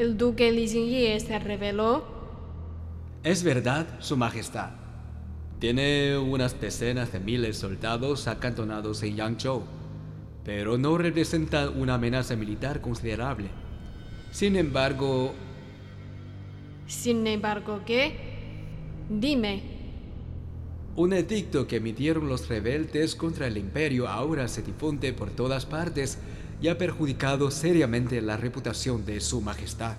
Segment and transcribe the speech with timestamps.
[0.00, 2.02] el duque Li Jingye se rebeló.
[3.22, 4.70] Es verdad, Su Majestad.
[5.58, 9.62] Tiene unas decenas de miles de soldados acantonados en Yangzhou,
[10.42, 13.48] pero no representa una amenaza militar considerable.
[14.30, 15.34] Sin embargo,
[16.86, 18.16] Sin embargo, ¿qué?
[19.10, 19.62] Dime,
[20.96, 26.18] un edicto que emitieron los rebeldes contra el imperio ahora se difunde por todas partes
[26.60, 29.96] y ha perjudicado seriamente la reputación de Su Majestad.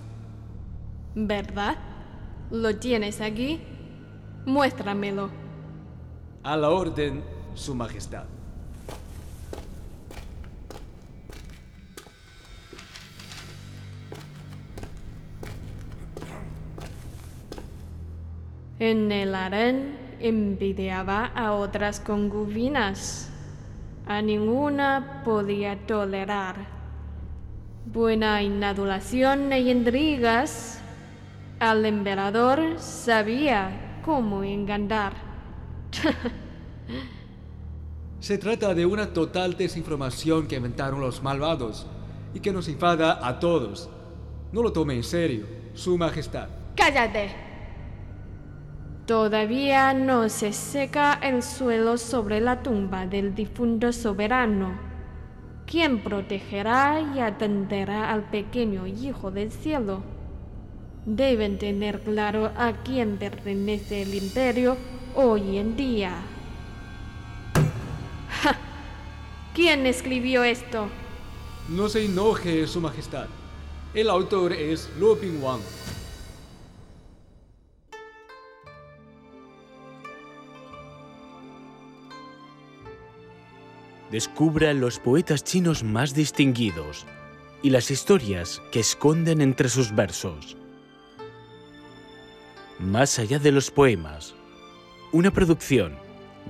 [1.14, 1.76] ¿verdad?
[2.50, 3.60] ¿Lo tienes aquí?
[4.46, 5.30] Muéstramelo.
[6.42, 7.22] A la orden,
[7.54, 8.24] Su Majestad.
[18.78, 23.31] En el harén envidiaba a otras concubinas.
[24.06, 26.56] A ninguna podía tolerar.
[27.86, 30.80] Buena inadulación e intrigas.
[31.60, 35.12] Al emperador sabía cómo engañar.
[38.20, 41.86] Se trata de una total desinformación que inventaron los malvados
[42.34, 43.90] y que nos enfada a todos.
[44.52, 46.48] No lo tome en serio, Su Majestad.
[46.76, 47.51] ¡Cállate!
[49.06, 54.78] Todavía no se seca el suelo sobre la tumba del difunto soberano.
[55.66, 60.02] ¿Quién protegerá y atenderá al pequeño hijo del cielo?
[61.04, 64.76] Deben tener claro a quién pertenece el imperio
[65.16, 66.14] hoy en día.
[68.40, 68.56] ¡Ja!
[69.52, 70.86] ¿Quién escribió esto?
[71.68, 73.26] No se enoje, Su Majestad.
[73.94, 75.60] El autor es Luo Pingwang.
[84.12, 87.06] Descubra los poetas chinos más distinguidos
[87.62, 90.58] y las historias que esconden entre sus versos.
[92.78, 94.34] Más allá de los poemas,
[95.12, 95.96] una producción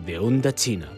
[0.04, 0.90] de Onda China.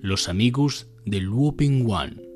[0.00, 2.29] Los amigos de Luo Pingwan.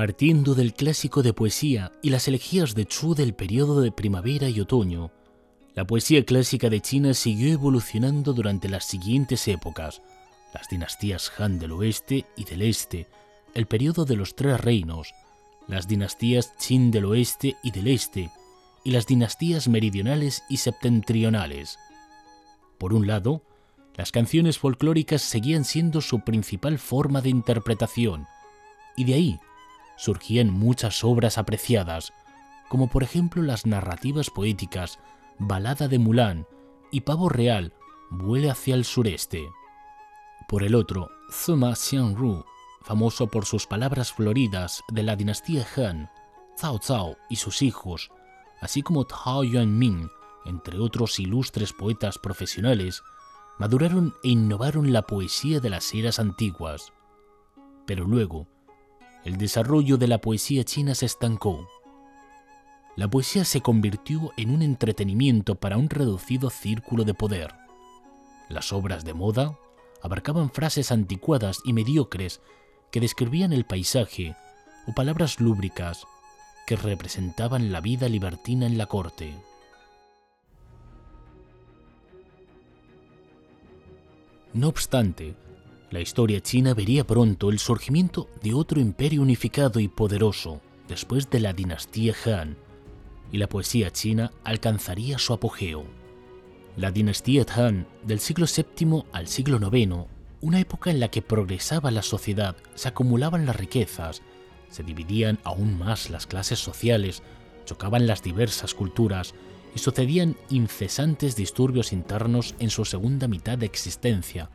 [0.00, 4.58] Partiendo del clásico de poesía y las elegías de Chu del periodo de primavera y
[4.58, 5.10] otoño,
[5.74, 10.00] la poesía clásica de China siguió evolucionando durante las siguientes épocas,
[10.54, 13.08] las dinastías Han del oeste y del este,
[13.52, 15.12] el periodo de los tres reinos,
[15.68, 18.30] las dinastías Qin del oeste y del este,
[18.82, 21.78] y las dinastías meridionales y septentrionales.
[22.78, 23.42] Por un lado,
[23.98, 28.26] las canciones folclóricas seguían siendo su principal forma de interpretación,
[28.96, 29.40] y de ahí
[30.00, 32.14] surgían muchas obras apreciadas,
[32.70, 34.98] como por ejemplo las narrativas poéticas
[35.38, 36.46] Balada de Mulan
[36.90, 37.74] y Pavo Real,
[38.10, 39.52] Vuele hacia el sureste.
[40.48, 42.44] Por el otro, Sima Xianru,
[42.82, 46.10] famoso por sus palabras floridas de la dinastía Han,
[46.58, 48.10] Cao Cao y sus hijos,
[48.60, 50.08] así como Tao Yuanming,
[50.46, 53.02] entre otros ilustres poetas profesionales,
[53.58, 56.92] maduraron e innovaron la poesía de las eras antiguas.
[57.86, 58.48] Pero luego,
[59.24, 61.68] el desarrollo de la poesía china se estancó.
[62.96, 67.54] La poesía se convirtió en un entretenimiento para un reducido círculo de poder.
[68.48, 69.58] Las obras de moda
[70.02, 72.40] abarcaban frases anticuadas y mediocres
[72.90, 74.34] que describían el paisaje
[74.86, 76.06] o palabras lúbricas
[76.66, 79.34] que representaban la vida libertina en la corte.
[84.52, 85.36] No obstante,
[85.90, 91.40] la historia china vería pronto el surgimiento de otro imperio unificado y poderoso después de
[91.40, 92.56] la dinastía Han,
[93.32, 95.84] y la poesía china alcanzaría su apogeo.
[96.76, 100.06] La dinastía Han del siglo VII al siglo IX,
[100.40, 104.22] una época en la que progresaba la sociedad, se acumulaban las riquezas,
[104.68, 107.22] se dividían aún más las clases sociales,
[107.64, 109.34] chocaban las diversas culturas
[109.74, 114.50] y sucedían incesantes disturbios internos en su segunda mitad de existencia,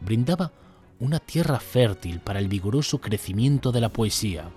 [0.00, 0.52] brindaba
[1.00, 4.50] una tierra fértil para el vigoroso crecimiento de la poesía.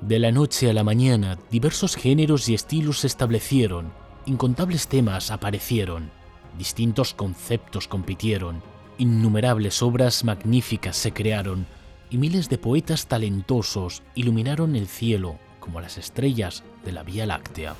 [0.00, 3.92] De la noche a la mañana, diversos géneros y estilos se establecieron,
[4.26, 6.10] incontables temas aparecieron,
[6.58, 8.62] distintos conceptos compitieron,
[8.98, 11.66] innumerables obras magníficas se crearon
[12.10, 17.74] y miles de poetas talentosos iluminaron el cielo como las estrellas de la Vía Láctea.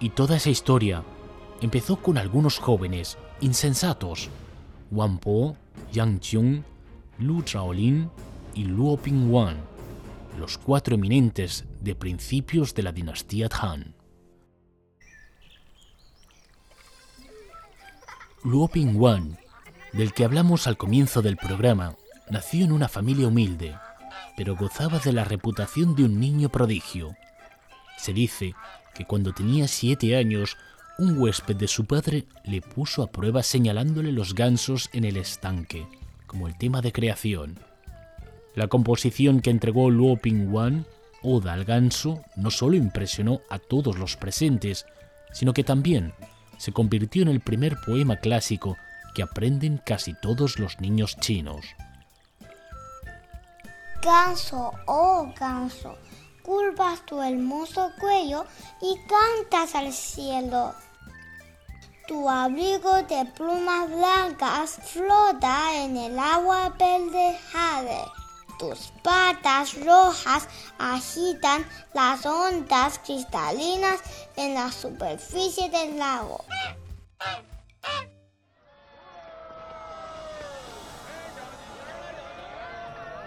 [0.00, 1.02] Y toda esa historia
[1.60, 4.30] empezó con algunos jóvenes insensatos,
[4.90, 5.56] Wang Po,
[5.94, 6.64] Yang Qiong,
[7.20, 8.10] Lu Zhaolin
[8.54, 9.56] y Luo Pingwan,
[10.36, 13.94] los cuatro eminentes de principios de la dinastía Han.
[18.42, 19.38] Luo Pingwan,
[19.92, 21.94] del que hablamos al comienzo del programa,
[22.28, 23.76] nació en una familia humilde,
[24.36, 27.14] pero gozaba de la reputación de un niño prodigio.
[27.98, 28.54] Se dice
[28.94, 30.56] que cuando tenía siete años,
[30.98, 35.86] un huésped de su padre le puso a prueba señalándole los gansos en el estanque,
[36.26, 37.58] como el tema de creación.
[38.54, 40.86] La composición que entregó Luo Pingwan,
[41.22, 44.86] Oda al ganso, no solo impresionó a todos los presentes,
[45.32, 46.12] sino que también
[46.58, 48.76] se convirtió en el primer poema clásico
[49.14, 51.64] que aprenden casi todos los niños chinos.
[54.02, 55.96] Ganso, oh ganso,
[56.44, 58.44] curvas tu hermoso cuello
[58.80, 60.74] y cantas al cielo.
[62.06, 68.04] Tu abrigo de plumas blancas flota en el agua verde jade.
[68.58, 70.46] Tus patas rojas
[70.78, 74.00] agitan las ondas cristalinas
[74.36, 76.44] en la superficie del lago.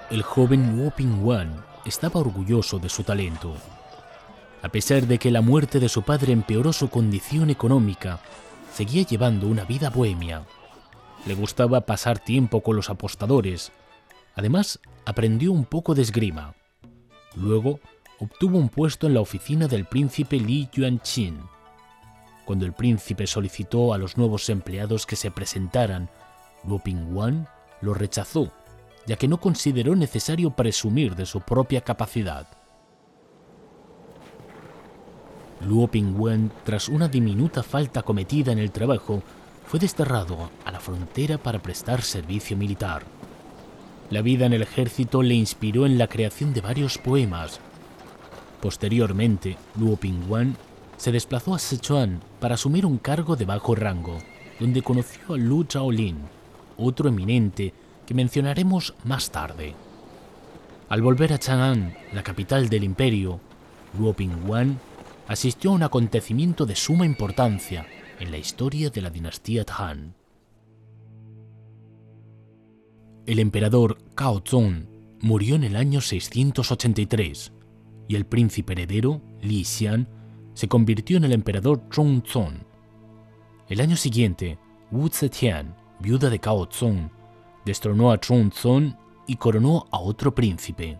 [0.09, 3.55] El joven Luo Pingwan estaba orgulloso de su talento.
[4.61, 8.19] A pesar de que la muerte de su padre empeoró su condición económica,
[8.73, 10.45] seguía llevando una vida bohemia.
[11.25, 13.71] Le gustaba pasar tiempo con los apostadores.
[14.35, 16.55] Además, aprendió un poco de esgrima.
[17.35, 17.79] Luego,
[18.19, 21.39] obtuvo un puesto en la oficina del príncipe Li Yuanqin.
[22.45, 26.09] Cuando el príncipe solicitó a los nuevos empleados que se presentaran,
[26.63, 27.47] Luo Pingwan
[27.81, 28.51] lo rechazó
[29.07, 32.45] ya que no consideró necesario presumir de su propia capacidad.
[35.61, 39.23] Luo Pingwen, tras una diminuta falta cometida en el trabajo,
[39.65, 43.03] fue desterrado a la frontera para prestar servicio militar.
[44.09, 47.59] La vida en el ejército le inspiró en la creación de varios poemas.
[48.61, 50.55] Posteriormente, Luo Pingwen
[50.97, 54.17] se desplazó a Sichuan para asumir un cargo de bajo rango,
[54.59, 56.17] donde conoció a Lu Zhaolin,
[56.77, 57.73] otro eminente
[58.07, 59.75] que mencionaremos más tarde.
[60.89, 63.41] Al volver a Chang'an, la capital del imperio,
[63.99, 64.79] Luo Pingwan
[65.27, 67.85] asistió a un acontecimiento de suma importancia
[68.19, 70.15] en la historia de la dinastía Han.
[73.25, 74.87] El emperador Cao Zong
[75.19, 77.51] murió en el año 683
[78.07, 80.07] y el príncipe heredero, Li Xian,
[80.53, 82.63] se convirtió en el emperador Zhongzong.
[83.67, 84.57] El año siguiente,
[84.91, 87.09] Wu Zetian, viuda de Cao Zong,
[87.67, 88.95] destronó a Zong
[89.27, 90.97] y coronó a otro príncipe,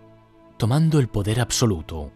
[0.58, 2.12] tomando el poder absoluto.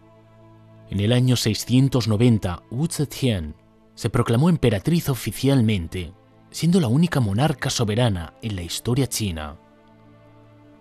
[0.90, 3.56] En el año 690, Wu Zetian
[3.94, 6.12] se proclamó emperatriz oficialmente,
[6.50, 9.56] siendo la única monarca soberana en la historia china.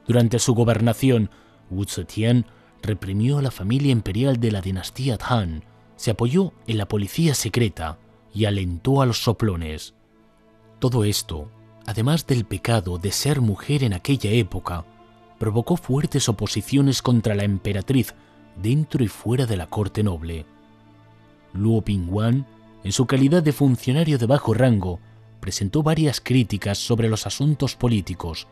[0.05, 1.29] Durante su gobernación,
[1.69, 2.45] Wu Zetian
[2.81, 5.63] reprimió a la familia imperial de la dinastía Han,
[5.95, 7.99] se apoyó en la policía secreta
[8.33, 9.93] y alentó a los soplones.
[10.79, 11.49] Todo esto
[11.85, 14.85] además del pecado de ser mujer en aquella época,
[15.39, 18.13] provocó fuertes oposiciones contra la emperatriz
[18.61, 20.45] dentro y fuera de la corte noble.
[21.53, 22.45] Luo Pingwan,
[22.83, 24.99] en su calidad de funcionario de bajo rango,
[25.39, 28.47] presentó varias críticas sobre los asuntos políticos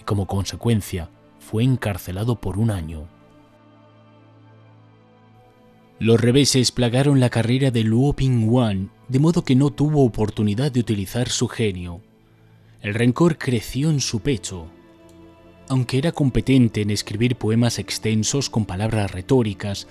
[0.00, 3.06] y como consecuencia fue encarcelado por un año.
[6.00, 10.80] Los reveses plagaron la carrera de Luo Pingwan, de modo que no tuvo oportunidad de
[10.80, 12.00] utilizar su genio
[12.82, 14.66] el rencor creció en su pecho.
[15.68, 19.86] Aunque era competente en escribir poemas extensos con palabras retóricas,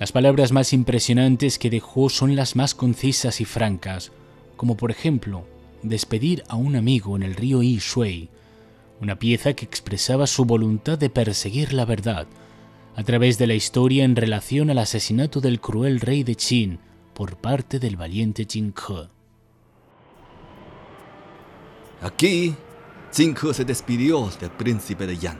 [0.00, 4.10] las palabras más impresionantes que dejó son las más concisas y francas,
[4.56, 5.46] como por ejemplo,
[5.84, 8.28] despedir a un amigo en el río Yi Shui,
[9.00, 12.26] una pieza que expresaba su voluntad de perseguir la verdad,
[12.96, 16.80] a través de la historia en relación al asesinato del cruel rey de Qin
[17.14, 19.08] por parte del valiente Jin Ke.
[22.02, 22.56] Aquí,
[23.16, 25.38] He se despidió del príncipe de Yan.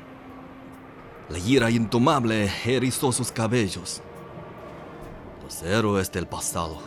[1.28, 4.02] La ira intomable erizó sus cabellos.
[5.42, 6.78] Los héroes del pasado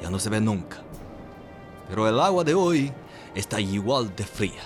[0.00, 0.82] ya no se ven nunca.
[1.88, 2.92] Pero el agua de hoy
[3.34, 4.62] está igual de fría.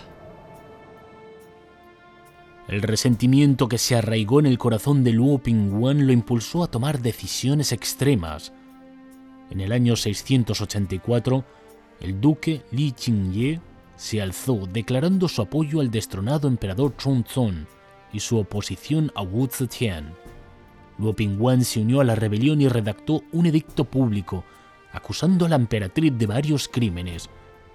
[2.68, 7.00] El resentimiento que se arraigó en el corazón de Luo Pingwan lo impulsó a tomar
[7.00, 8.52] decisiones extremas.
[9.50, 11.44] En el año 684,
[12.00, 13.60] el duque Li Qingye
[13.96, 17.66] se alzó declarando su apoyo al destronado emperador Chongzong
[18.12, 20.14] y su oposición a Wu Zetian.
[20.98, 24.44] Luo Pingwan se unió a la rebelión y redactó un edicto público
[24.92, 27.28] acusando a la emperatriz de varios crímenes,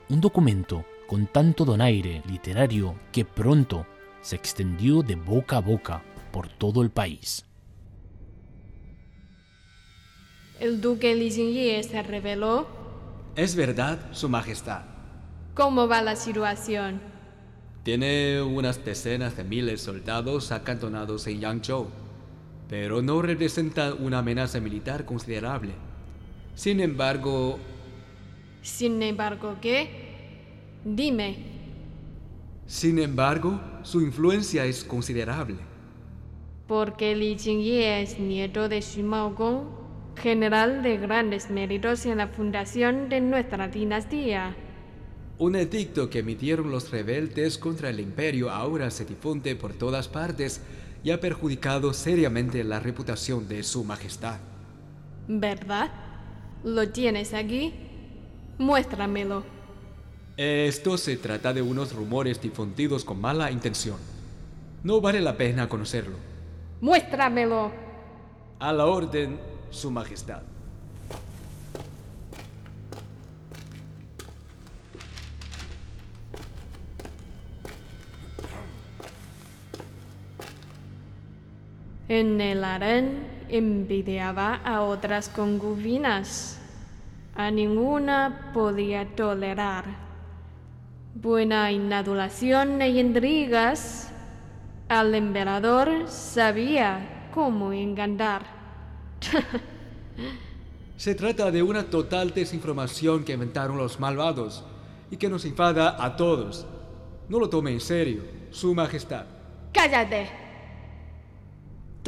[0.09, 3.85] un documento con tanto donaire literario que pronto
[4.21, 7.45] se extendió de boca a boca por todo el país.
[10.59, 12.67] El duque Li se rebeló.
[13.35, 14.98] Es verdad, Su Majestad.
[15.59, 17.01] ¿Cómo va la situación?
[17.83, 21.87] Tiene unas decenas de miles de soldados acantonados en Yangzhou,
[22.69, 25.73] pero no representa una amenaza militar considerable.
[26.55, 27.59] Sin embargo,
[28.61, 29.89] Sin embargo, ¿qué?
[30.85, 31.37] Dime,
[32.65, 35.57] sin embargo, su influencia es considerable.
[36.67, 39.65] porque Li Jingye es nieto de Xu Maogong,
[40.15, 44.55] general de grandes méritos en la fundación de nuestra dinastía.
[45.39, 50.61] Un edicto que emitieron los rebeldes contra el imperio ahora se difunde por todas partes
[51.01, 54.37] y ha perjudicado seriamente la reputación de su majestad.
[55.29, 55.91] ¿Verdad?
[56.65, 57.73] ¿Lo tienes aquí?
[58.57, 59.45] Muéstramelo.
[60.35, 63.97] Esto se trata de unos rumores difundidos con mala intención.
[64.83, 66.17] No vale la pena conocerlo.
[66.81, 67.71] Muéstramelo.
[68.59, 70.48] A la orden, Su Majestad.
[82.09, 86.59] En el harén envidiaba a otras concubinas.
[87.35, 89.85] A ninguna podía tolerar.
[91.13, 94.11] Buena en adulación e intrigas,
[94.87, 98.41] al emperador sabía cómo engañar.
[100.97, 104.65] Se trata de una total desinformación que inventaron los malvados
[105.11, 106.65] y que nos enfada a todos.
[107.29, 109.25] No lo tome en serio, Su Majestad.
[109.71, 110.48] ¡Cállate!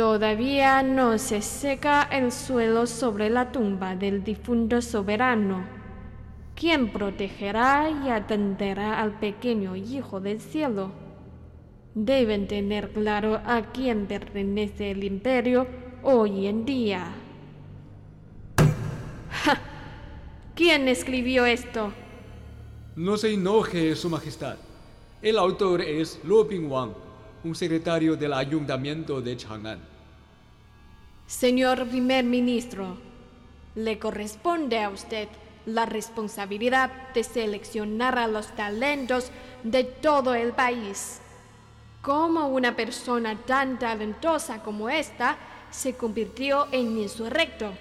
[0.01, 5.63] Todavía no se seca el suelo sobre la tumba del difunto soberano.
[6.55, 10.91] ¿Quién protegerá y atenderá al pequeño hijo del cielo?
[11.93, 15.67] Deben tener claro a quién pertenece el imperio
[16.01, 17.05] hoy en día.
[20.55, 21.93] ¿Quién escribió esto?
[22.95, 24.57] No se enoje, Su Majestad.
[25.21, 26.93] El autor es Luo Bingwang,
[27.43, 29.90] un secretario del ayuntamiento de Chang'an.
[31.31, 32.97] Señor primer ministro,
[33.75, 35.29] le corresponde a usted
[35.65, 39.31] la responsabilidad de seleccionar a los talentos
[39.63, 41.21] de todo el país.
[42.01, 45.37] ¿Cómo una persona tan talentosa como esta
[45.71, 47.71] se convirtió en insurrecto?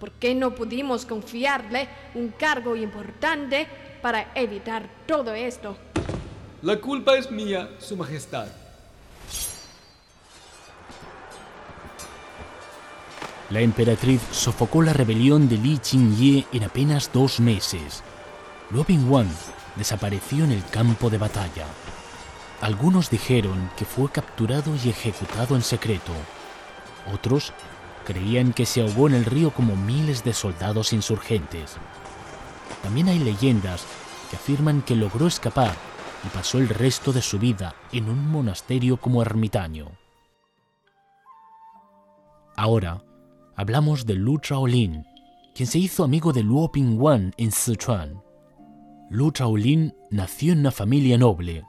[0.00, 3.68] ¿Por qué no pudimos confiarle un cargo importante
[4.02, 5.76] para evitar todo esto?
[6.60, 8.61] La culpa es mía, Su Majestad.
[13.52, 18.02] La emperatriz sofocó la rebelión de Li Qingye en apenas dos meses.
[18.70, 19.28] Luo Bingwan
[19.76, 21.66] desapareció en el campo de batalla.
[22.62, 26.12] Algunos dijeron que fue capturado y ejecutado en secreto.
[27.12, 27.52] Otros
[28.06, 31.76] creían que se ahogó en el río como miles de soldados insurgentes.
[32.82, 33.84] También hay leyendas
[34.30, 35.74] que afirman que logró escapar
[36.24, 39.88] y pasó el resto de su vida en un monasterio como ermitaño.
[42.56, 43.02] Ahora
[43.56, 45.04] hablamos de Lu Chaolin,
[45.54, 48.22] quien se hizo amigo de Luo Pingwan en Sichuan.
[49.10, 51.64] Lu Chaolin nació en una familia noble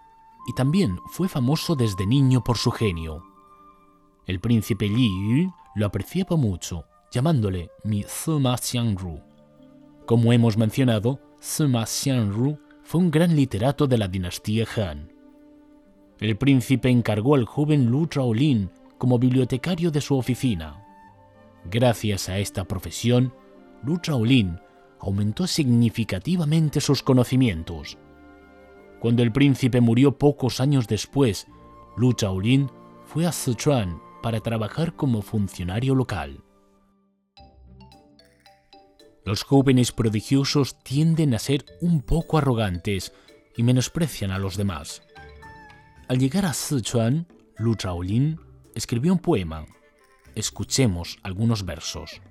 [0.48, 3.24] y también fue famoso desde niño por su genio.
[4.25, 9.20] El príncipe Li Yu lo apreciaba mucho, llamándole mi Sima Xiangru.
[10.06, 15.12] Como hemos mencionado, Sima Xiangru fue un gran literato de la dinastía Han.
[16.20, 20.83] El príncipe encargó al joven Lu Chaolin como bibliotecario de su oficina.
[21.65, 23.34] Gracias a esta profesión,
[23.84, 24.60] Lu Chaolin
[25.00, 27.98] aumentó significativamente sus conocimientos.
[29.00, 31.48] Cuando el príncipe murió pocos años después,
[31.98, 32.70] Lu Chaolin
[33.05, 36.41] fue a Sichuan para trabajar como funcionario local.
[39.25, 43.13] Los jóvenes prodigiosos tienden a ser un poco arrogantes
[43.55, 45.01] y menosprecian a los demás.
[46.08, 47.27] Al llegar a Sichuan,
[47.58, 48.39] Lu Chaolin
[48.75, 49.65] escribió un poema.
[50.36, 52.22] Escuchemos algunos versos.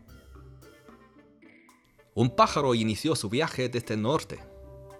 [2.14, 4.40] Un pájaro inició su viaje desde el norte.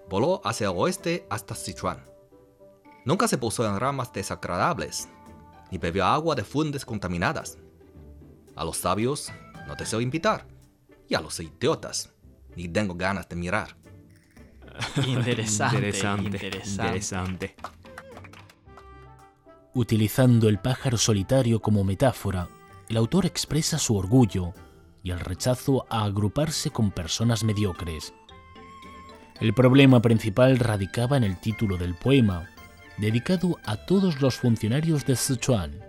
[0.09, 2.06] Voló hacia el oeste hasta Sichuan.
[3.04, 5.09] Nunca se posó en ramas desagradables,
[5.71, 7.59] ni bebió agua de fuentes contaminadas.
[8.54, 9.32] A los sabios
[9.66, 10.47] no deseo invitar,
[11.09, 12.12] y a los idiotas
[12.54, 13.76] ni tengo ganas de mirar.
[15.06, 16.82] Interesante, Interesante, interesante.
[16.87, 17.56] interesante.
[19.75, 22.49] Utilizando el pájaro solitario como metáfora,
[22.92, 24.52] el autor expresa su orgullo
[25.02, 28.12] y el rechazo a agruparse con personas mediocres.
[29.40, 32.50] El problema principal radicaba en el título del poema,
[32.99, 35.80] dedicado a todos los funcionarios de Sichuan.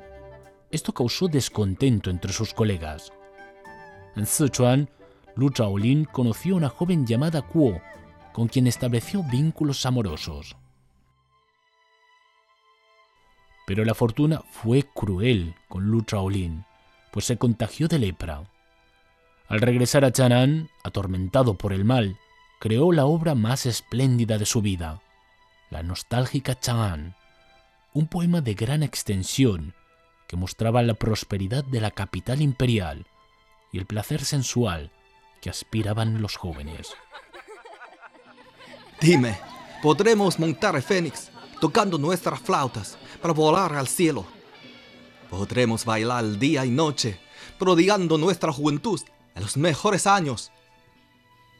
[0.72, 3.12] Esto causó descontento entre sus colegas.
[4.16, 4.90] En Sichuan,
[5.36, 7.82] Lu Chaolin conoció a una joven llamada Kuo,
[8.32, 10.56] con quien estableció vínculos amorosos.
[13.68, 16.64] Pero la fortuna fue cruel con Lu Traolin,
[17.14, 18.44] pues se contagió de lepra.
[19.48, 22.18] Al regresar a Chang'an, atormentado por el mal,
[22.60, 25.00] creó la obra más espléndida de su vida,
[25.70, 27.16] la nostálgica Chang'an,
[27.94, 29.76] un poema de gran extensión
[30.28, 33.06] que mostraba la prosperidad de la capital imperial
[33.72, 34.92] y el placer sensual
[35.40, 36.96] que aspiraban los jóvenes.
[39.00, 39.38] Dime,
[39.84, 41.30] ¿podremos montar el fénix
[41.62, 44.26] tocando nuestras flautas para volar al cielo?
[45.34, 47.20] ¿Podremos bailar día y noche,
[47.58, 49.02] prodigando nuestra juventud
[49.34, 50.52] en los mejores años?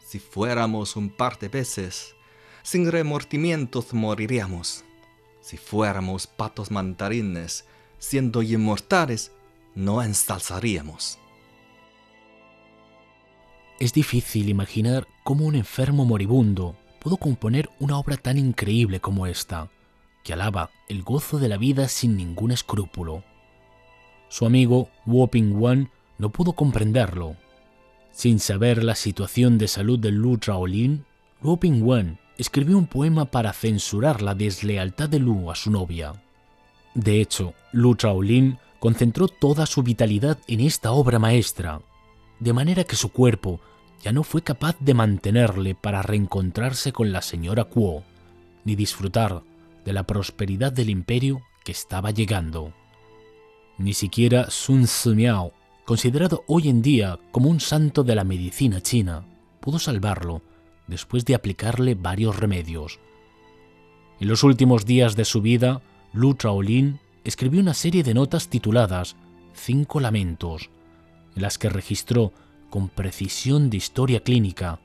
[0.06, 2.14] Si fuéramos un par de peces,
[2.62, 4.84] sin remordimientos moriríamos.
[5.42, 7.66] Si fuéramos patos mandarines,
[7.98, 9.32] siendo inmortales,
[9.74, 11.18] no ensalzaríamos.
[13.80, 19.72] Es difícil imaginar cómo un enfermo moribundo pudo componer una obra tan increíble como esta,
[20.24, 23.24] que alaba el gozo de la vida sin ningún escrúpulo.
[24.34, 27.36] Su amigo Wu Ping-wan no pudo comprenderlo.
[28.12, 31.06] Sin saber la situación de salud de Lu Traolin,
[31.44, 36.14] Wu Ping-wan escribió un poema para censurar la deslealtad de Lu a su novia.
[36.96, 41.82] De hecho, Lu Traolin concentró toda su vitalidad en esta obra maestra,
[42.40, 43.60] de manera que su cuerpo
[44.02, 48.04] ya no fue capaz de mantenerle para reencontrarse con la señora Kuo,
[48.66, 49.44] ni disfrutar
[49.86, 52.74] de la prosperidad del imperio que estaba llegando.
[53.84, 55.52] Ni siquiera Sun Miao,
[55.84, 59.26] considerado hoy en día como un santo de la medicina china,
[59.60, 60.42] pudo salvarlo
[60.88, 63.02] después de aplicarle varios remedios.
[64.22, 65.82] En los últimos días de su vida,
[66.14, 69.18] Lu Traolin escribió una serie de notas tituladas
[69.54, 70.70] Cinco Lamentos,
[71.36, 72.32] en las que registró
[72.70, 74.80] con precisión de historia clínica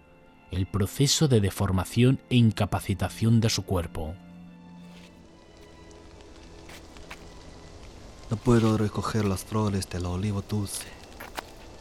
[0.51, 4.17] el proceso de deformación e incapacitación de su cuerpo.
[8.31, 10.87] No puedo recoger las flores del olivo dulce,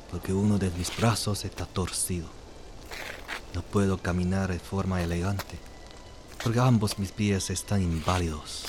[0.10, 2.30] porque uno de mis brazos está torcido.
[3.54, 5.60] No puedo caminar de forma elegante,
[6.42, 8.64] porque ambos mis pies están inválidos.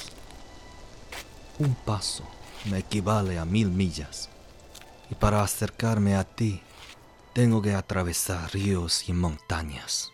[1.60, 2.24] Un paso
[2.64, 4.28] me equivale a mil millas,
[5.08, 6.60] y para acercarme a ti
[7.32, 10.10] tengo que atravesar ríos y montañas.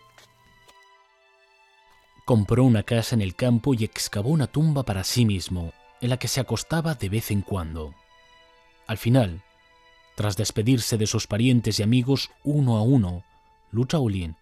[2.27, 5.73] Compró una casa en el campo y excavó una tumba para sí mismo,
[6.05, 7.95] en la que se acostaba de vez en cuando.
[8.87, 9.43] Al final,
[10.17, 13.25] tras despedirse de sus parientes y amigos uno a uno,
[13.71, 14.37] Lu Chaolin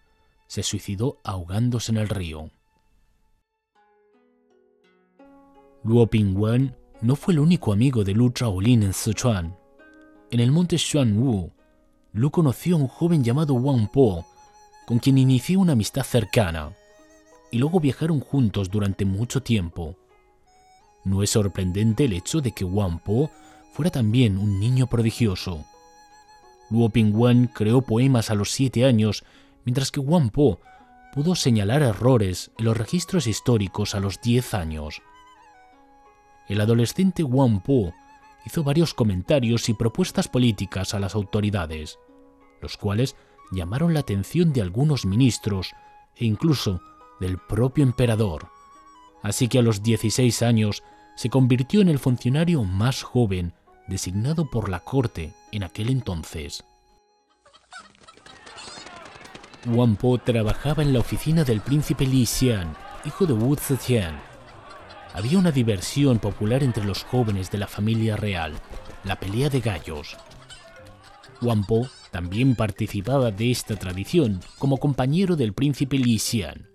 [0.45, 2.51] se suicidó ahogándose en el río.
[5.85, 9.57] Luo Pingwen no fue el único amigo de Lu Chaolin en Sichuan.
[10.31, 11.49] En el monte Xuanwu,
[12.11, 14.25] Lu conoció a un joven llamado Wang Po,
[14.85, 16.73] con quien inició una amistad cercana,
[17.51, 19.95] y luego viajaron juntos durante mucho tiempo.
[21.03, 23.29] No es sorprendente el hecho de que Wang Po
[23.73, 25.65] fuera también un niño prodigioso.
[26.69, 29.23] Luo Pingwen creó poemas a los siete años,
[29.65, 30.59] mientras que Wang Po
[31.13, 35.01] pudo señalar errores en los registros históricos a los diez años.
[36.47, 37.93] El adolescente Wang Po
[38.45, 41.99] hizo varios comentarios y propuestas políticas a las autoridades,
[42.61, 43.15] los cuales
[43.51, 45.73] llamaron la atención de algunos ministros
[46.15, 46.81] e incluso
[47.19, 48.49] del propio emperador.
[49.21, 50.83] Así que a los 16 años
[51.15, 53.53] se convirtió en el funcionario más joven
[53.87, 56.63] designado por la corte en aquel entonces.
[59.65, 64.19] Wang Po trabajaba en la oficina del príncipe Li Xian, hijo de Wu Zetian,
[65.13, 68.53] había una diversión popular entre los jóvenes de la familia real,
[69.03, 70.17] la pelea de gallos.
[71.41, 76.67] Wang Po también participaba de esta tradición como compañero del príncipe Li Xian.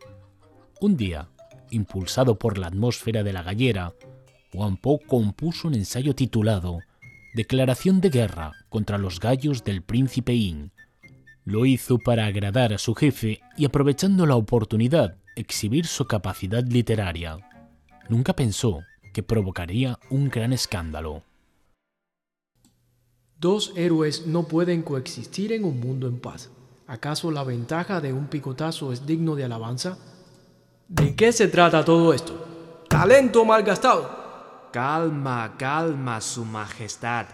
[0.81, 1.29] Un día,
[1.71, 3.93] impulsado por la atmósfera de la gallera,
[4.55, 6.81] Wang Po compuso un ensayo titulado
[7.35, 10.73] Declaración de guerra contra los gallos del príncipe Yin.
[11.45, 17.39] Lo hizo para agradar a su jefe y aprovechando la oportunidad exhibir su capacidad literaria
[18.09, 18.81] nunca pensó
[19.13, 21.23] que provocaría un gran escándalo.
[23.39, 26.51] Dos héroes no pueden coexistir en un mundo en paz.
[26.87, 29.99] ¿Acaso la ventaja de un picotazo es digno de alabanza?
[30.89, 32.85] ¿De qué se trata todo esto?
[32.89, 34.18] ¡Talento malgastado!
[34.73, 37.27] Calma, calma, Su Majestad.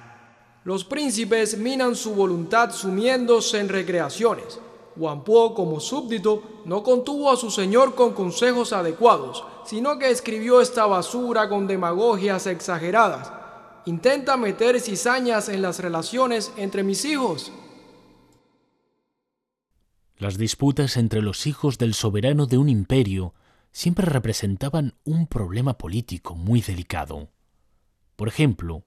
[0.64, 4.60] Los príncipes minan su voluntad sumiéndose en recreaciones.
[4.96, 10.86] Po, como súbdito, no contuvo a su señor con consejos adecuados, sino que escribió esta
[10.86, 13.32] basura con demagogias exageradas.
[13.86, 17.52] Intenta meter cizañas en las relaciones entre mis hijos.
[20.16, 23.34] Las disputas entre los hijos del soberano de un imperio
[23.74, 27.32] siempre representaban un problema político muy delicado.
[28.14, 28.84] Por ejemplo,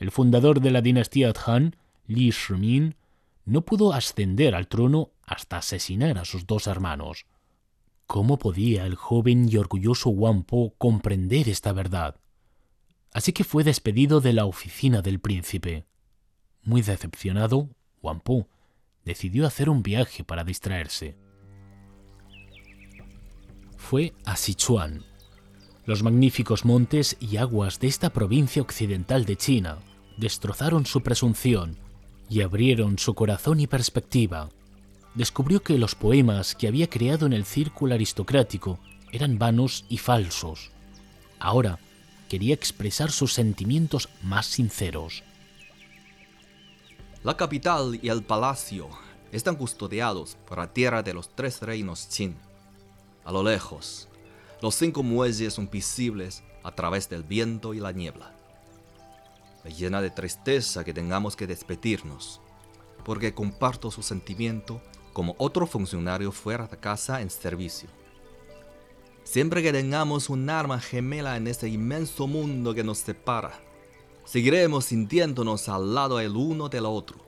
[0.00, 2.96] el fundador de la dinastía Han, Li Shimin,
[3.44, 7.26] no pudo ascender al trono hasta asesinar a sus dos hermanos.
[8.08, 12.16] ¿Cómo podía el joven y orgulloso Wang Po comprender esta verdad?
[13.12, 15.86] Así que fue despedido de la oficina del príncipe.
[16.62, 17.70] Muy decepcionado,
[18.02, 18.48] Wang Po
[19.04, 21.16] decidió hacer un viaje para distraerse.
[23.88, 25.04] Fue a Sichuan.
[25.84, 29.78] Los magníficos montes y aguas de esta provincia occidental de China
[30.16, 31.78] destrozaron su presunción
[32.28, 34.48] y abrieron su corazón y perspectiva.
[35.14, 38.80] Descubrió que los poemas que había creado en el círculo aristocrático
[39.12, 40.72] eran vanos y falsos.
[41.38, 41.78] Ahora
[42.28, 45.22] quería expresar sus sentimientos más sinceros.
[47.22, 48.88] La capital y el palacio
[49.30, 52.34] están custodiados por la tierra de los tres reinos Qin.
[53.26, 54.06] A lo lejos,
[54.62, 58.32] los cinco muelles son visibles a través del viento y la niebla.
[59.64, 62.40] Me llena de tristeza que tengamos que despedirnos,
[63.04, 64.80] porque comparto su sentimiento
[65.12, 67.88] como otro funcionario fuera de casa en servicio.
[69.24, 73.60] Siempre que tengamos un arma gemela en este inmenso mundo que nos separa,
[74.24, 77.18] seguiremos sintiéndonos al lado el uno del otro.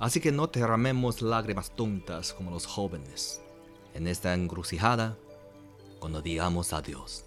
[0.00, 3.40] Así que no derramemos lágrimas tontas como los jóvenes
[3.96, 5.16] en esta encrucijada
[5.98, 7.24] cuando digamos adiós.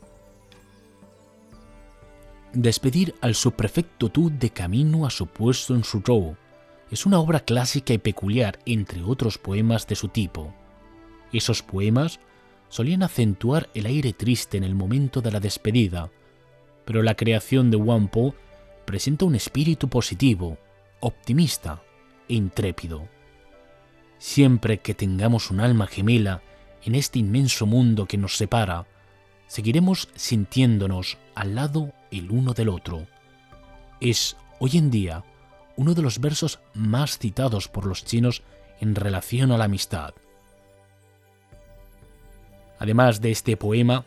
[2.54, 6.36] Despedir al subprefecto Tu de camino a su puesto en Suzhou
[6.90, 10.54] es una obra clásica y peculiar entre otros poemas de su tipo.
[11.32, 12.20] Esos poemas
[12.70, 16.10] solían acentuar el aire triste en el momento de la despedida,
[16.86, 18.34] pero la creación de Wang Po
[18.86, 20.58] presenta un espíritu positivo,
[21.00, 21.84] optimista
[22.28, 23.08] e intrépido.
[24.18, 26.42] Siempre que tengamos un alma gemela
[26.84, 28.86] en este inmenso mundo que nos separa,
[29.48, 33.08] seguiremos sintiéndonos al lado el uno del otro.
[34.00, 35.24] Es, hoy en día,
[35.76, 38.44] uno de los versos más citados por los chinos
[38.80, 40.14] en relación a la amistad.
[42.80, 44.06] Además de este poema,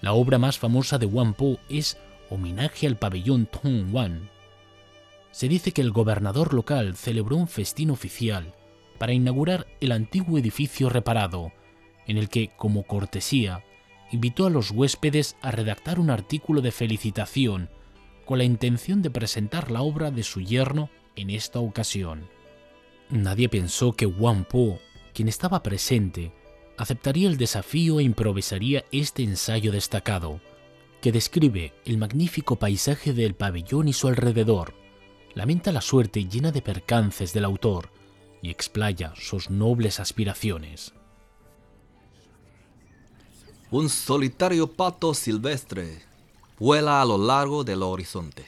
[0.00, 1.96] la obra más famosa de Wang Po es
[2.30, 3.48] Homenaje al pabellón
[3.92, 4.28] Wan.
[5.32, 8.54] Se dice que el gobernador local celebró un festín oficial
[8.98, 11.52] para inaugurar el antiguo edificio reparado,
[12.06, 13.64] en el que, como cortesía,
[14.10, 17.70] invitó a los huéspedes a redactar un artículo de felicitación
[18.24, 22.28] con la intención de presentar la obra de su yerno en esta ocasión.
[23.10, 24.78] Nadie pensó que Wang Po,
[25.12, 26.32] quien estaba presente,
[26.78, 30.40] aceptaría el desafío e improvisaría este ensayo destacado,
[31.00, 34.74] que describe el magnífico paisaje del pabellón y su alrededor,
[35.34, 37.90] lamenta la suerte llena de percances del autor
[38.40, 40.94] y explaya sus nobles aspiraciones.
[43.72, 46.02] Un solitario pato silvestre
[46.58, 48.44] vuela a lo largo del horizonte,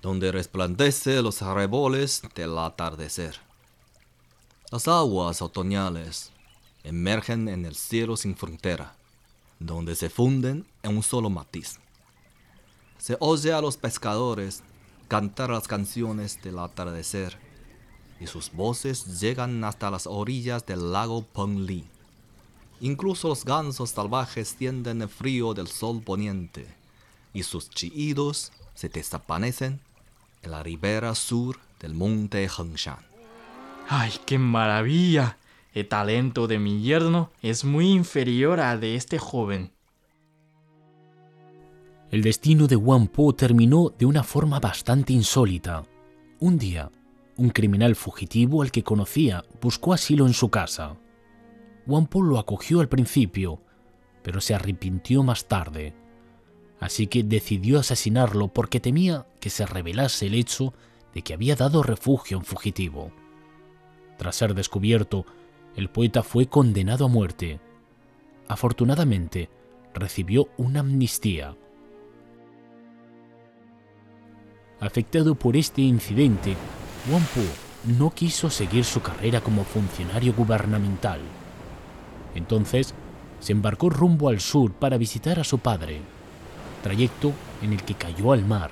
[0.00, 3.38] donde resplandece los arreboles del atardecer.
[4.70, 6.32] Las aguas otoñales
[6.82, 8.96] emergen en el cielo sin frontera,
[9.58, 11.78] donde se funden en un solo matiz.
[12.96, 14.62] Se oye a los pescadores
[15.08, 17.36] cantar las canciones del atardecer,
[18.18, 21.86] y sus voces llegan hasta las orillas del lago Pengli.
[22.82, 26.66] Incluso los gansos salvajes sienten el frío del sol poniente,
[27.32, 29.78] y sus chillidos se desaparecen
[30.42, 32.98] en la ribera sur del monte Hengshan.
[33.88, 35.38] ¡Ay, qué maravilla!
[35.74, 39.70] El talento de mi yerno es muy inferior al de este joven.
[42.10, 45.84] El destino de Wang Po terminó de una forma bastante insólita.
[46.40, 46.90] Un día,
[47.36, 50.96] un criminal fugitivo al que conocía buscó asilo en su casa.
[51.86, 53.60] Wang Po lo acogió al principio,
[54.22, 55.94] pero se arrepintió más tarde.
[56.80, 60.74] Así que decidió asesinarlo porque temía que se revelase el hecho
[61.14, 63.12] de que había dado refugio a un fugitivo.
[64.18, 65.26] Tras ser descubierto,
[65.76, 67.60] el poeta fue condenado a muerte.
[68.48, 69.48] Afortunadamente,
[69.94, 71.56] recibió una amnistía.
[74.80, 76.56] Afectado por este incidente,
[77.10, 81.20] Wang Po no quiso seguir su carrera como funcionario gubernamental.
[82.34, 82.94] Entonces,
[83.40, 86.00] se embarcó rumbo al sur para visitar a su padre,
[86.82, 88.70] trayecto en el que cayó al mar.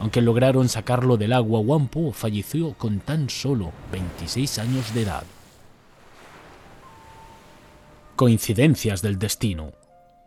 [0.00, 5.24] Aunque lograron sacarlo del agua, Wang Po falleció con tan solo 26 años de edad.
[8.16, 9.72] Coincidencias del destino.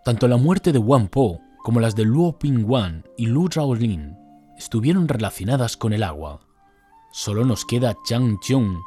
[0.04, 4.18] Tanto la muerte de Wang Po como las de Luo Pingwan y Lu Zhaolin
[4.58, 6.40] estuvieron relacionadas con el agua.
[7.12, 8.78] Solo nos queda Chang Jiong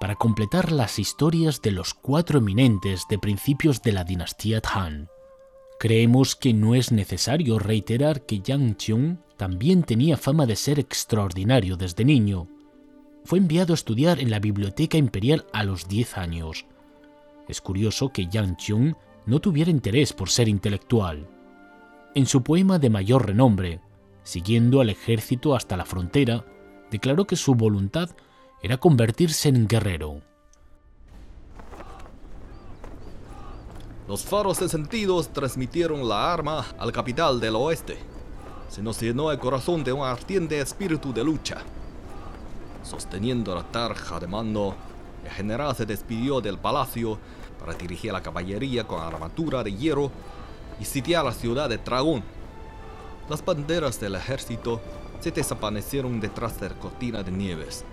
[0.00, 5.08] para completar las historias de los cuatro eminentes de principios de la dinastía Han.
[5.78, 11.76] Creemos que no es necesario reiterar que Yang Qiong también tenía fama de ser extraordinario
[11.76, 12.48] desde niño.
[13.24, 16.64] Fue enviado a estudiar en la Biblioteca Imperial a los 10 años.
[17.46, 21.28] Es curioso que Yang Qiong no tuviera interés por ser intelectual.
[22.14, 23.80] En su poema de mayor renombre,
[24.22, 26.44] siguiendo al ejército hasta la frontera,
[26.90, 28.10] declaró que su voluntad
[28.62, 30.20] era convertirse en guerrero.
[34.06, 37.96] Los faros de sentidos transmitieron la arma al capital del oeste.
[38.68, 41.58] Se nos llenó el corazón de un ardiente espíritu de lucha.
[42.82, 44.74] Sosteniendo la tarja de mando,
[45.24, 47.18] el general se despidió del palacio
[47.58, 50.10] para dirigir a la caballería con armadura de hierro
[50.80, 52.22] y sitiar la ciudad de Dragón.
[53.28, 54.80] Las banderas del ejército
[55.20, 57.84] se desaparecieron detrás de la cortina de nieves,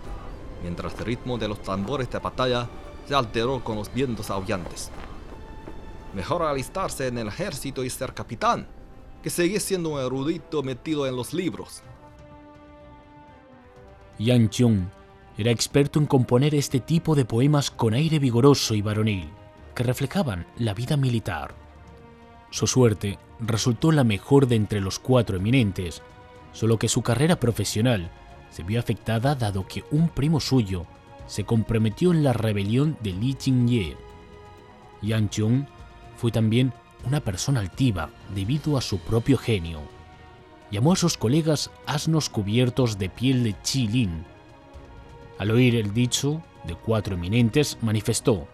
[0.61, 2.67] mientras el ritmo de los tambores de batalla
[3.07, 4.91] se alteró con los vientos aullantes.
[6.13, 8.67] Mejor alistarse en el ejército y ser capitán,
[9.21, 11.83] que seguir siendo un erudito metido en los libros.
[14.17, 14.85] Yang Chung
[15.37, 19.29] era experto en componer este tipo de poemas con aire vigoroso y varonil,
[19.75, 21.53] que reflejaban la vida militar.
[22.49, 26.01] Su suerte resultó la mejor de entre los cuatro eminentes,
[26.53, 28.09] solo que su carrera profesional
[28.57, 30.87] se vio afectada dado que un primo suyo
[31.27, 33.95] se comprometió en la rebelión de Li Jingye.
[35.03, 35.65] Yang Chung
[36.15, 36.73] fue también
[37.05, 39.81] una persona altiva debido a su propio genio.
[40.71, 44.25] Llamó a sus colegas asnos cubiertos de piel de chilín.
[45.37, 48.47] Al oír el dicho de cuatro eminentes, manifestó: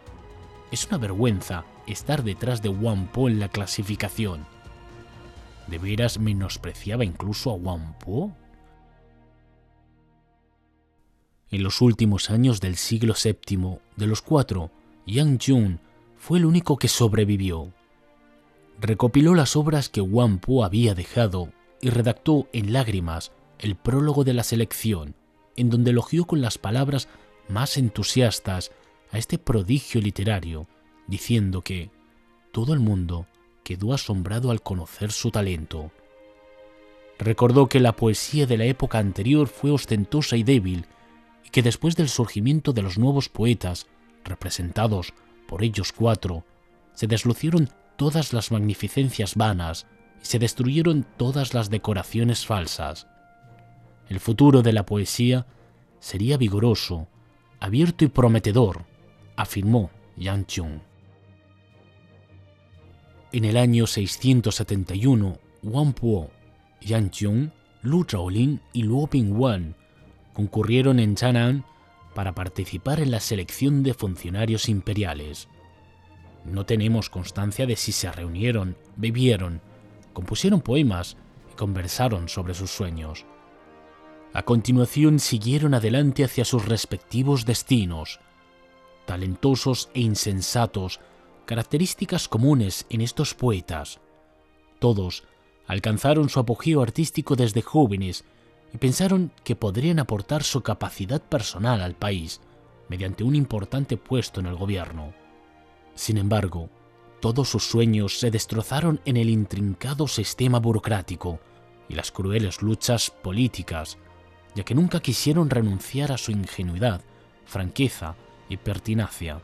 [0.70, 4.46] Es una vergüenza estar detrás de Wang Po en la clasificación.
[5.68, 8.34] ¿De veras menospreciaba incluso a Wang Po?
[11.54, 14.72] En los últimos años del siglo VII, de los cuatro,
[15.06, 15.80] Yang Jun
[16.18, 17.72] fue el único que sobrevivió.
[18.82, 24.34] Recopiló las obras que Wang Po había dejado y redactó en lágrimas el prólogo de
[24.34, 25.14] la selección,
[25.56, 27.08] en donde elogió con las palabras
[27.48, 28.72] más entusiastas
[29.12, 30.66] a este prodigio literario,
[31.06, 31.92] diciendo que
[32.52, 33.28] todo el mundo
[33.64, 35.92] quedó asombrado al conocer su talento.
[37.20, 40.88] Recordó que la poesía de la época anterior fue ostentosa y débil,
[41.46, 43.88] y que después del surgimiento de los nuevos poetas,
[44.24, 45.14] representados
[45.48, 46.46] por ellos cuatro,
[46.94, 49.88] se deslucieron todas las magnificencias vanas
[50.22, 53.08] y se destruyeron todas las decoraciones falsas.
[54.10, 55.46] El futuro de la poesía
[56.00, 57.08] sería vigoroso,
[57.60, 58.86] abierto y prometedor,
[59.36, 60.80] afirmó Yang Chung.
[63.32, 66.30] En el año 671, Wang Po,
[66.82, 67.50] Yang Chung,
[67.82, 69.76] Lu Zhaolin y Luo Pingwan
[70.34, 71.66] concurrieron en Chang'an
[72.14, 75.48] para participar en la selección de funcionarios imperiales.
[76.46, 79.62] No tenemos constancia de si se reunieron, bebieron,
[80.14, 81.18] compusieron poemas
[81.52, 83.26] y conversaron sobre sus sueños.
[84.34, 88.20] A continuación siguieron adelante hacia sus respectivos destinos.
[89.06, 91.00] Talentosos e insensatos,
[91.46, 94.00] características comunes en estos poetas.
[94.80, 95.24] Todos
[95.68, 98.26] alcanzaron su apogeo artístico desde jóvenes
[98.74, 102.42] y pensaron que podrían aportar su capacidad personal al país
[102.90, 105.14] mediante un importante puesto en el gobierno.
[105.96, 106.70] Sin embargo,
[107.22, 111.40] todos sus sueños se destrozaron en el intrincado sistema burocrático
[111.88, 113.98] y las crueles luchas políticas,
[114.56, 117.02] ya que nunca quisieron renunciar a su ingenuidad,
[117.46, 118.16] franqueza
[118.50, 119.40] y pertinacia.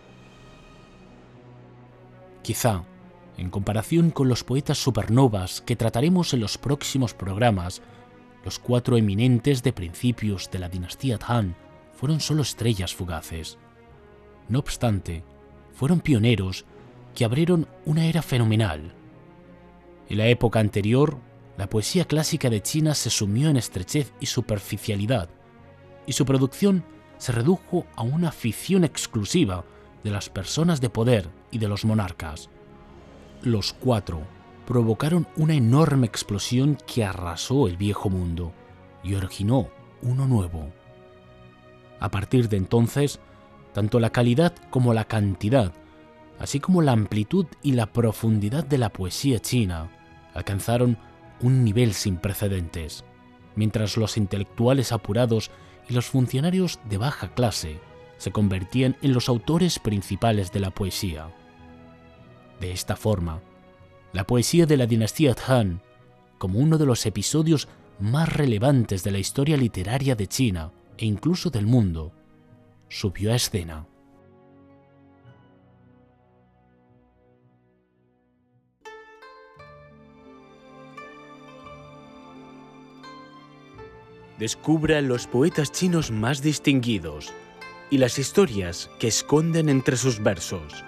[2.42, 2.84] Quizá,
[3.38, 7.82] en comparación con los poetas supernovas que trataremos en los próximos programas,
[8.50, 11.56] los cuatro eminentes de principios de la dinastía Han
[11.94, 13.60] fueron solo estrellas fugaces.
[14.48, 15.24] No obstante,
[15.76, 16.66] fueron pioneros
[17.14, 18.96] que abrieron una era fenomenal.
[20.10, 21.20] En la época anterior,
[21.60, 25.30] la poesía clásica de China se sumió en estrechez y superficialidad,
[26.08, 26.84] y su producción
[27.20, 29.64] se redujo a una afición exclusiva
[30.04, 32.50] de las personas de poder y de los monarcas.
[33.44, 34.24] Los cuatro
[34.70, 38.54] provocaron una enorme explosión que arrasó el viejo mundo
[39.04, 39.68] y originó
[40.04, 40.72] uno nuevo.
[42.00, 43.20] A partir de entonces,
[43.74, 45.74] tanto la calidad como la cantidad,
[46.38, 49.90] así como la amplitud y la profundidad de la poesía china,
[50.36, 51.00] alcanzaron
[51.42, 53.06] un nivel sin precedentes,
[53.56, 55.50] mientras los intelectuales apurados
[55.90, 57.80] y los funcionarios de baja clase
[58.18, 61.32] se convertían en los autores principales de la poesía.
[62.60, 63.42] De esta forma,
[64.14, 65.82] la poesía de la dinastía Han
[66.40, 67.68] como uno de los episodios
[68.00, 72.14] más relevantes de la historia literaria de China e incluso del mundo,
[72.88, 73.86] subió a escena.
[84.40, 87.34] Descubra los poetas chinos más distinguidos
[87.92, 90.86] y las historias que esconden entre sus versos.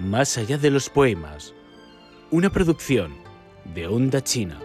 [0.00, 1.52] Más allá de los poemas,
[2.30, 3.12] una producción
[3.74, 4.58] de Onda China.